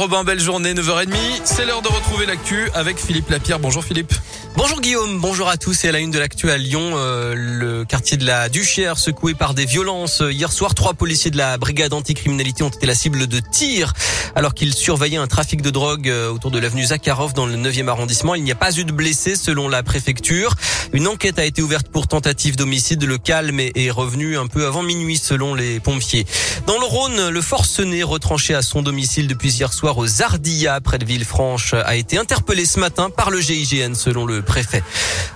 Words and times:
Robin, 0.00 0.24
belle 0.24 0.40
journée, 0.40 0.72
9h30. 0.72 1.10
C'est 1.44 1.66
l'heure 1.66 1.82
de 1.82 1.88
retrouver 1.88 2.24
l'actu 2.24 2.70
avec 2.72 2.96
Philippe 2.96 3.28
Lapierre. 3.28 3.58
Bonjour 3.58 3.84
Philippe. 3.84 4.14
Bonjour 4.56 4.80
Guillaume, 4.80 5.20
bonjour 5.20 5.48
à 5.48 5.56
tous. 5.56 5.84
Et 5.84 5.88
à 5.88 5.92
la 5.92 6.00
une 6.00 6.10
de 6.10 6.18
l'actu 6.18 6.50
à 6.50 6.58
Lyon, 6.58 6.92
euh, 6.94 7.34
le 7.36 7.84
quartier 7.84 8.16
de 8.16 8.26
la 8.26 8.48
Duchère 8.48 8.98
secoué 8.98 9.34
par 9.34 9.54
des 9.54 9.64
violences. 9.64 10.22
Hier 10.28 10.50
soir, 10.50 10.74
trois 10.74 10.94
policiers 10.94 11.30
de 11.30 11.36
la 11.36 11.56
brigade 11.56 11.92
anticriminalité 11.92 12.62
ont 12.64 12.68
été 12.68 12.86
la 12.86 12.94
cible 12.94 13.26
de 13.26 13.40
tirs 13.40 13.92
alors 14.34 14.54
qu'ils 14.54 14.74
surveillaient 14.74 15.16
un 15.16 15.26
trafic 15.26 15.62
de 15.62 15.70
drogue 15.70 16.08
euh, 16.08 16.30
autour 16.30 16.50
de 16.50 16.58
l'avenue 16.58 16.84
Zakharov 16.84 17.32
dans 17.32 17.46
le 17.46 17.56
9e 17.56 17.88
arrondissement. 17.88 18.34
Il 18.34 18.44
n'y 18.44 18.52
a 18.52 18.56
pas 18.56 18.76
eu 18.76 18.84
de 18.84 18.92
blessés 18.92 19.36
selon 19.36 19.68
la 19.68 19.82
préfecture. 19.82 20.54
Une 20.92 21.06
enquête 21.06 21.38
a 21.38 21.44
été 21.44 21.62
ouverte 21.62 21.88
pour 21.88 22.08
tentative 22.08 22.56
d'homicide. 22.56 23.04
Le 23.04 23.18
calme 23.18 23.60
est 23.60 23.90
revenu 23.90 24.36
un 24.36 24.46
peu 24.46 24.66
avant 24.66 24.82
minuit 24.82 25.16
selon 25.16 25.54
les 25.54 25.80
pompiers. 25.80 26.26
Dans 26.66 26.78
le 26.78 26.84
Rhône, 26.84 27.28
le 27.28 27.40
forcené 27.40 28.02
retranché 28.02 28.54
à 28.54 28.62
son 28.62 28.82
domicile 28.82 29.28
depuis 29.28 29.50
hier 29.50 29.72
soir 29.72 29.98
aux 29.98 30.22
Ardillas 30.22 30.80
près 30.80 30.98
de 30.98 31.04
Villefranche 31.04 31.74
a 31.74 31.96
été 31.96 32.18
interpellé 32.18 32.64
ce 32.64 32.80
matin 32.80 33.10
par 33.10 33.30
le 33.30 33.40
GIGN 33.40 33.94
selon 33.94 34.26
le 34.26 34.39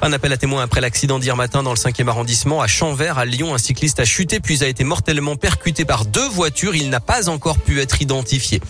Un 0.02 0.12
appel 0.12 0.32
à 0.32 0.36
témoins 0.36 0.62
après 0.62 0.80
l'accident 0.80 1.18
d'hier 1.18 1.36
matin 1.36 1.62
dans 1.62 1.70
le 1.70 1.76
5e 1.76 2.08
arrondissement 2.08 2.60
à 2.60 2.66
Champvert 2.66 3.18
à 3.18 3.24
Lyon. 3.24 3.54
Un 3.54 3.58
cycliste 3.58 4.00
a 4.00 4.04
chuté 4.04 4.40
puis 4.40 4.62
a 4.62 4.66
été 4.66 4.84
mortellement 4.84 5.36
percuté 5.36 5.84
par 5.84 6.04
deux 6.04 6.28
voitures. 6.28 6.74
Il 6.74 6.90
n'a 6.90 7.00
pas 7.00 7.28
encore 7.28 7.58
pu 7.58 7.80
être 7.80 8.02
identifié. 8.02 8.60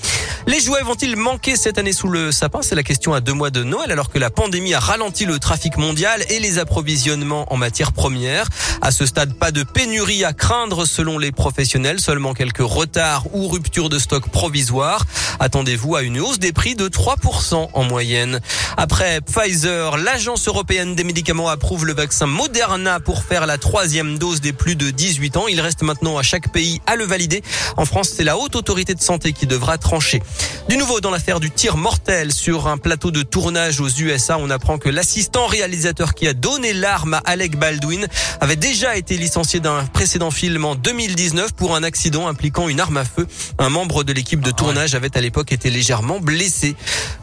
Les 0.46 0.60
jouets 0.60 0.82
vont-ils 0.82 1.16
manquer 1.16 1.56
cette 1.56 1.78
année 1.78 1.92
sous 1.92 2.08
le 2.08 2.32
sapin? 2.32 2.60
C'est 2.62 2.74
la 2.74 2.82
question 2.82 3.14
à 3.14 3.20
deux 3.20 3.32
mois 3.32 3.50
de 3.50 3.62
Noël 3.62 3.90
alors 3.90 4.10
que 4.10 4.18
la 4.18 4.30
pandémie 4.30 4.74
a 4.74 4.80
ralenti 4.80 5.24
le 5.24 5.38
trafic 5.38 5.76
mondial 5.76 6.22
et 6.28 6.38
les 6.38 6.58
approvisionnements 6.58 7.52
en 7.52 7.56
matières 7.56 7.92
premières. 7.92 8.48
À 8.82 8.90
ce 8.90 9.06
stade, 9.06 9.34
pas 9.34 9.50
de 9.50 9.62
pénurie 9.62 10.24
à 10.24 10.32
craindre 10.32 10.84
selon 10.86 11.18
les 11.18 11.32
professionnels, 11.32 12.00
seulement 12.00 12.34
quelques 12.34 12.58
retards 12.58 13.26
ou 13.32 13.48
ruptures 13.48 13.88
de 13.88 13.98
stock 13.98 14.28
provisoires. 14.28 15.04
Attendez-vous 15.40 15.96
à 15.96 16.02
une 16.02 16.20
hausse 16.20 16.38
des 16.38 16.52
prix 16.52 16.74
de 16.74 16.88
3% 16.88 17.70
en 17.72 17.84
moyenne. 17.84 18.40
Après 18.76 19.20
Pfizer, 19.20 19.96
européenne 20.24 20.94
des 20.94 21.04
médicaments 21.04 21.48
approuve 21.48 21.84
le 21.84 21.92
vaccin 21.92 22.24
Moderna 22.26 22.98
pour 22.98 23.24
faire 23.24 23.46
la 23.46 23.58
troisième 23.58 24.16
dose 24.16 24.40
des 24.40 24.54
plus 24.54 24.74
de 24.74 24.90
18 24.90 25.36
ans. 25.36 25.48
Il 25.48 25.60
reste 25.60 25.82
maintenant 25.82 26.16
à 26.16 26.22
chaque 26.22 26.50
pays 26.50 26.80
à 26.86 26.96
le 26.96 27.04
valider. 27.04 27.42
En 27.76 27.84
France, 27.84 28.10
c'est 28.16 28.24
la 28.24 28.38
haute 28.38 28.56
autorité 28.56 28.94
de 28.94 29.02
santé 29.02 29.34
qui 29.34 29.46
devra 29.46 29.76
trancher. 29.76 30.22
Du 30.68 30.78
nouveau 30.78 31.00
dans 31.00 31.10
l'affaire 31.10 31.40
du 31.40 31.50
tir 31.50 31.76
mortel 31.76 32.32
sur 32.32 32.68
un 32.68 32.78
plateau 32.78 33.10
de 33.10 33.22
tournage 33.22 33.80
aux 33.80 33.88
USA, 33.88 34.38
on 34.38 34.48
apprend 34.48 34.78
que 34.78 34.88
l'assistant 34.88 35.46
réalisateur 35.46 36.14
qui 36.14 36.26
a 36.26 36.32
donné 36.32 36.72
l'arme 36.72 37.14
à 37.14 37.22
Alec 37.26 37.58
Baldwin 37.58 38.06
avait 38.40 38.56
déjà 38.56 38.96
été 38.96 39.18
licencié 39.18 39.60
d'un 39.60 39.84
précédent 39.84 40.30
film 40.30 40.64
en 40.64 40.74
2019 40.74 41.52
pour 41.52 41.76
un 41.76 41.82
accident 41.82 42.28
impliquant 42.28 42.68
une 42.68 42.80
arme 42.80 42.96
à 42.96 43.04
feu. 43.04 43.26
Un 43.58 43.68
membre 43.68 44.04
de 44.04 44.12
l'équipe 44.14 44.40
de 44.40 44.50
ah 44.50 44.54
tournage 44.54 44.94
avait 44.94 45.16
à 45.16 45.20
l'époque 45.20 45.52
été 45.52 45.68
légèrement 45.68 46.18
blessé. 46.18 46.76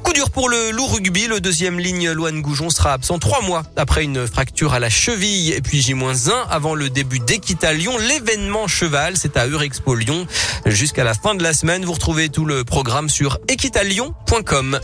Coup 0.04 0.14
dur 0.14 0.30
pour 0.30 0.50
le 0.50 0.72
loup 0.72 0.88
rugby. 0.88 1.28
Le 1.28 1.40
deuxième 1.40 1.80
ligne, 1.80 2.12
Loane 2.12 2.42
Goujon, 2.42 2.70
sera 2.70 2.91
absent 2.94 3.20
trois 3.20 3.42
mois 3.42 3.64
après 3.75 4.03
une 4.03 4.28
fracture 4.28 4.73
à 4.73 4.80
la 4.80 4.89
cheville 4.89 5.53
et 5.53 5.61
puis 5.61 5.81
J-1 5.81 6.31
avant 6.50 6.75
le 6.75 6.89
début 6.89 7.20
d'Equita 7.20 7.73
Lyon. 7.73 7.98
L'événement 7.98 8.67
cheval, 8.67 9.17
c'est 9.17 9.38
à 9.38 9.48
Eurexpo 9.48 9.95
Lyon. 9.95 10.28
Jusqu'à 10.66 11.03
la 11.03 11.14
fin 11.14 11.36
de 11.36 11.44
la 11.44 11.53
semaine, 11.53 11.86
vous 11.86 11.94
retrouvez 11.94 12.30
tout 12.30 12.45
le 12.45 12.64
programme 12.64 13.09
sur 13.09 13.39
equitalion.com. 13.48 14.80